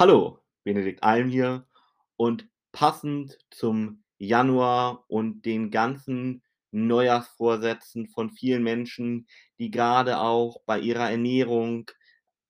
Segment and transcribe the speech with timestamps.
[0.00, 1.66] Hallo, Benedikt Alm hier.
[2.14, 9.26] Und passend zum Januar und den ganzen Neujahrsvorsätzen von vielen Menschen,
[9.58, 11.90] die gerade auch bei ihrer Ernährung,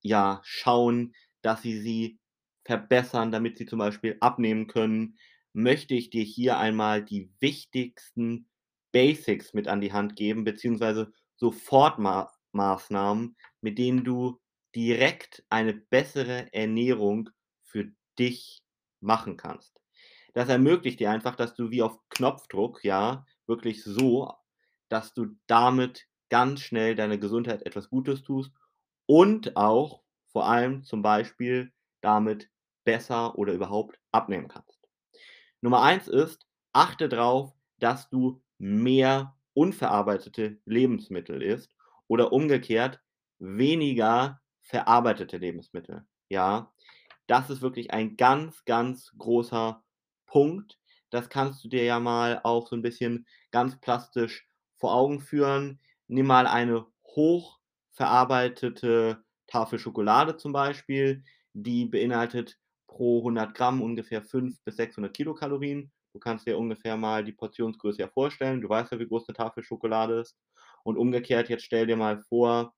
[0.00, 2.18] ja, schauen, dass sie sie
[2.64, 5.18] verbessern, damit sie zum Beispiel abnehmen können,
[5.52, 8.48] möchte ich dir hier einmal die wichtigsten
[8.90, 14.40] Basics mit an die Hand geben, beziehungsweise Sofortma Maßnahmen, mit denen du
[14.74, 17.30] direkt eine bessere Ernährung
[17.62, 18.62] für dich
[19.00, 19.80] machen kannst.
[20.34, 24.32] Das ermöglicht dir einfach, dass du wie auf Knopfdruck, ja, wirklich so,
[24.88, 28.52] dass du damit ganz schnell deiner Gesundheit etwas Gutes tust
[29.06, 32.50] und auch vor allem zum Beispiel damit
[32.84, 34.80] besser oder überhaupt abnehmen kannst.
[35.60, 41.74] Nummer eins ist, achte darauf, dass du mehr unverarbeitete Lebensmittel isst
[42.08, 43.00] oder umgekehrt
[43.38, 46.72] weniger verarbeitete Lebensmittel, ja?
[47.28, 49.82] Das ist wirklich ein ganz, ganz großer
[50.26, 50.78] Punkt.
[51.10, 54.46] Das kannst du dir ja mal auch so 'n bisschen ganz plastisch
[54.78, 55.80] vor Augen führen.
[56.08, 64.64] Nimm mal eine hochverarbeitete Tafel Schokolade zum Beispiel, die beinhaltet pro 100 Gramm ungefähr 500
[64.64, 65.92] bis 600 Kilokalorien.
[66.14, 68.60] Du kannst dir ungefähr mal die Portionsgröße ja vorstellen.
[68.62, 70.36] Du weißt ja, wie groß 'ne Tafel Schokolade ist.
[70.84, 72.74] Und umgekehrt, jetzt stell dir mal vor,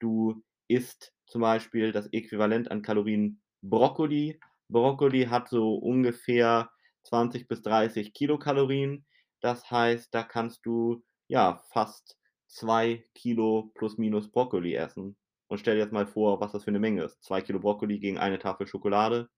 [0.00, 4.40] du isst zum Beispiel das Äquivalent an Kalorien Brokkoli.
[4.68, 6.70] Brokkoli hat so ungefähr
[7.04, 9.06] 20 bis 30 Kilokalorien.
[9.40, 15.16] Das heißt, da kannst du, ja, fast 2 Kilo plus minus Brokkoli essen.
[15.48, 17.22] Und stell dir jetzt mal vor, was das für 'ne Menge ist.
[17.24, 19.30] 2 Kilo Brokkoli gegen eine Tafel Schokolade.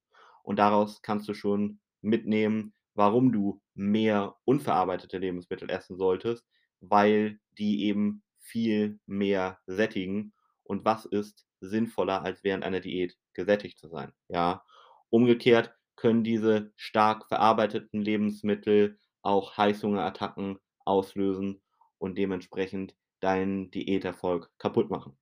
[0.44, 6.46] Und daraus kannst du schon mitnehmen, warum du mehr unverarbeitete Lebensmittel essen solltest,
[6.80, 10.34] weil die eben viel mehr sättigen.
[10.64, 14.64] Und was ist sinnvoller, als während einer Diät gesättigt zu sein, ja?
[15.10, 21.62] Umgekehrt können diese stark verarbeiteten Lebensmittel auch Heißhungerattacken auslösen
[21.98, 25.16] und dementsprechend deinen Diäterfolg kaputt machen.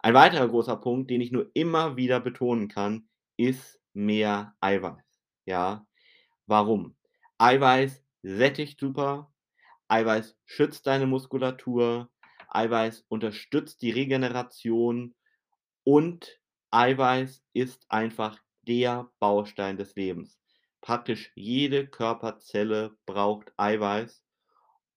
[0.00, 5.86] Ein weiterer großer Punkt, den ich nur immer wieder betonen kann, ist mehr Eiweiß, ja?
[6.46, 6.96] Warum?
[7.38, 9.32] Eiweiß sättigt super,
[9.88, 12.10] Eiweiß schützt deine Muskulatur,
[12.48, 15.14] Eiweiß unterstützt die Regeneration
[15.88, 16.38] und
[16.70, 20.38] Eiweiß ist einfach der Baustein des Lebens.
[20.82, 24.22] Praktisch jede Körperzelle braucht Eiweiß.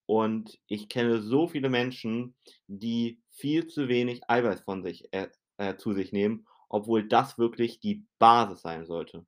[0.05, 2.35] Und ich kenne so viele Menschen,
[2.67, 7.79] die viel zu wenig Eiweiß von sich äh, äh, zu sich nehmen, obwohl das wirklich
[7.79, 9.25] die Basis sein sollte.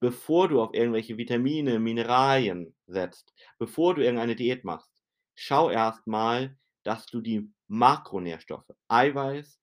[0.00, 4.90] Bevor du auf irgendwelche Vitamine, Mineralien setzt, bevor du irgendeine Diät machst,
[5.34, 9.61] schau erst mal, dass du die Makronährstoffe, Eiweiß,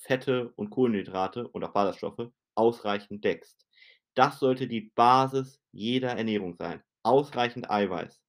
[0.00, 3.66] Fette und Kohlenhydrate und auch Ballaststoffe ausreichend deckst.
[4.14, 6.82] Das sollte die Basis jeder Ernährung sein.
[7.02, 8.20] Ausreichend Eiweiß,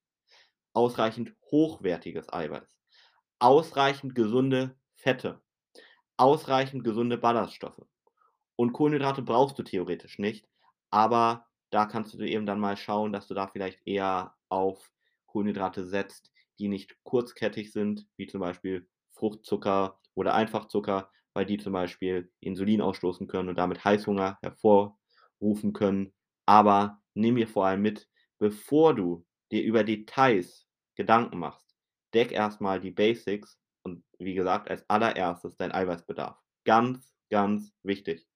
[0.74, 2.78] ausreichend hochwertiges Eiweiß,
[3.40, 5.42] ausreichend gesunde Fette,
[6.18, 7.86] ausreichend gesunde Ballaststoffe.
[8.56, 10.48] Und Kohlenhydrate brauchst du theoretisch nicht,
[10.92, 14.92] aber da kannst du eben dann mal schauen, dass du da vielleicht eher auf
[15.26, 21.74] Kohlenhydrate setzt, die nicht kurzkettig sind, wie zum Beispiel Fruchtzucker oder Einfachzucker, weil die zum
[21.74, 26.14] Beispiel Insulin ausstoßen können und damit Heißhunger hervorrufen können.
[26.46, 28.08] Aber nimm mir vor allem mit,
[28.40, 31.76] bevor du dir über Details Gedanken machst,
[32.14, 36.38] deck erst mal die Basics und wie gesagt, als Allererstes dein Eiweißbedarf.
[36.66, 38.28] Ganz, ganz wichtig.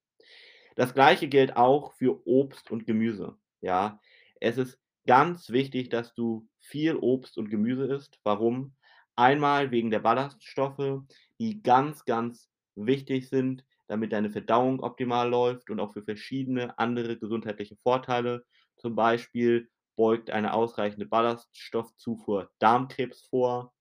[0.75, 3.99] Das Gleiche gilt auch für Obst und Gemüse, ja?
[4.41, 8.19] Es ist ganz wichtig, dass du viel Obst und Gemüse isst.
[8.23, 8.75] Warum?
[9.15, 11.03] Einmal wegen der Ballaststoffe,
[11.39, 17.17] die ganz, ganz wichtig sind, damit deine Verdauung optimal läuft und auch für verschiedene andere
[17.17, 18.45] gesundheitliche Vorteile.
[18.77, 23.73] Zum Beispiel beugt eine ausreichende Ballaststoffzufuhr Darmkrebs vor.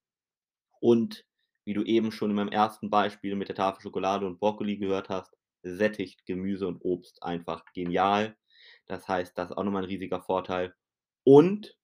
[0.79, 1.25] Und
[1.65, 5.09] wie du eben schon in meinem ersten Beispiel mit der Tafel Schokolade und Brokkoli gehört
[5.09, 8.37] hast, sättigt Gemüse und Obst einfach genial.
[8.85, 10.75] Das heißt, das ist auch noch mal 'n riesiger Vorteil.
[11.23, 11.75] Und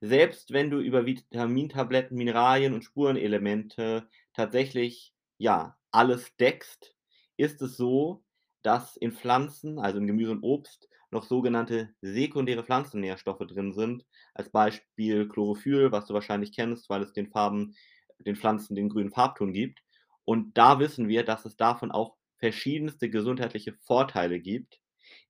[0.00, 6.94] selbst wenn du über Vitamintabletten, Mineralien und Spurenelemente tatsächlich, ja, alles deckst,
[7.38, 8.22] ist es so,
[8.62, 14.04] dass in Pflanzen, also in Gemüse und Obst, noch sogenannte sekundäre Pflanzennährstoffe drin sind.
[14.34, 17.74] Als Beispiel Chlorophyll, was du wahrscheinlich kennst, weil es den Farben
[18.18, 19.82] den Pflanzen den grünen Farbton gibt.
[20.26, 24.78] Und da wissen wir, dass es davon auch verschiedenste gesundheitliche Vorteile gibt,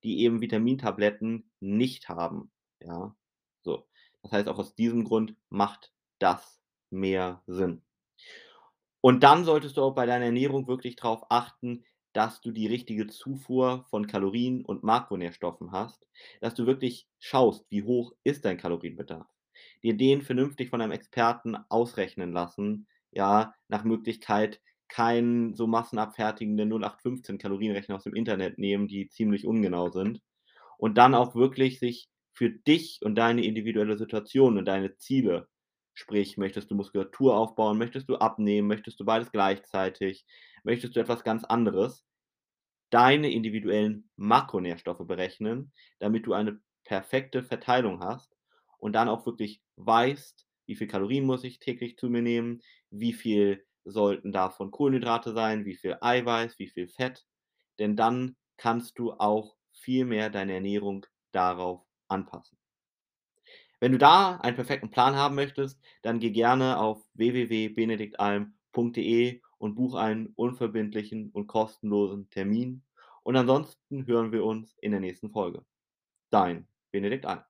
[0.03, 3.15] die eben Vitamintabletten nicht haben, ja?
[3.62, 3.87] So.
[4.23, 6.61] Das heißt, auch aus diesem Grund macht das
[6.91, 7.83] mehr Sinn.
[9.00, 13.06] Und dann solltest du auch bei deiner Ernährung wirklich drauf achten, dass du die richtige
[13.06, 16.06] Zufuhr von Kalorien und Makronährstoffen hast,
[16.41, 19.26] dass du wirklich schaust, wie hoch ist dein Kalorienbedarf.
[19.82, 27.38] Dir den vernünftig von einem Experten ausrechnen lassen, ja, nach Möglichkeit keinen so massenabfertigenden 0815
[27.38, 30.20] Kalorienrechner aus dem Internet nehmen, die ziemlich ungenau sind.
[30.79, 35.49] Und dann auch wirklich sich für dich und deine individuelle Situation und deine Ziele
[36.00, 40.26] sprich, möchtest du Muskulatur aufbauen, möchtest du abnehmen, möchtest du beides gleichzeitig,
[40.64, 42.05] möchtest du etwas ganz anderes,
[42.91, 48.37] deine individuellen Makronährstoffe berechnen, damit du eine perfekte Verteilung hast
[48.79, 53.12] und dann auch wirklich weißt, wie viel Kalorien muss ich täglich zu mir nehmen, wie
[53.12, 57.26] viel sollten davon Kohlenhydrate sein, wie viel Eiweiß, wie viel Fett,
[57.81, 62.60] denn dann kannst du auch viel mehr deine Ernährung darauf anpassen.
[63.81, 69.99] Wenn du da einen perfekten Plan haben möchtest, dann geh gerne auf www.benediktalm.de und buche
[69.99, 72.82] einen unverbindlichen und kostenlosen Termin.
[73.23, 75.62] Und ansonsten hören wir uns in der nächsten Folge.
[76.31, 77.50] Dein Benedikt Alm.